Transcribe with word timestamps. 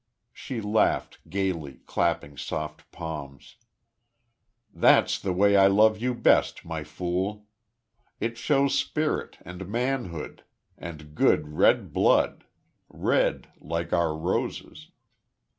She 0.33 0.61
laughed, 0.61 1.19
gaily, 1.29 1.81
clapping 1.85 2.35
soft 2.35 2.89
palms. 2.91 3.57
"That's 4.73 5.19
the 5.19 5.31
way 5.31 5.55
I 5.55 5.67
love 5.67 5.99
you 5.99 6.15
best, 6.15 6.65
My 6.65 6.83
Fool. 6.83 7.45
It 8.19 8.35
shows 8.35 8.73
spirit, 8.73 9.37
and 9.45 9.69
manhood, 9.69 10.43
and 10.75 11.13
good, 11.13 11.49
red 11.49 11.93
blood 11.93 12.45
red, 12.89 13.49
like 13.59 13.93
our 13.93 14.17
roses!" 14.17 14.87